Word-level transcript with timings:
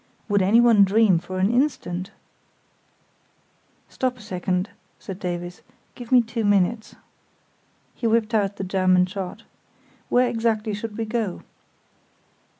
Would 0.29 0.41
anyone 0.41 0.83
dream 0.83 1.19
for 1.19 1.37
an 1.37 1.51
instant——? 1.51 2.09
"Stop 3.87 4.17
a 4.17 4.21
second," 4.21 4.71
said 4.97 5.19
Davies; 5.19 5.61
"give 5.93 6.11
me 6.11 6.23
two 6.23 6.43
minutes." 6.43 6.95
He 7.93 8.07
whipped 8.07 8.33
out 8.33 8.55
the 8.55 8.63
German 8.63 9.05
chart. 9.05 9.43
"Where 10.09 10.27
exactly 10.27 10.73
should 10.73 10.97
we 10.97 11.05
go?" 11.05 11.43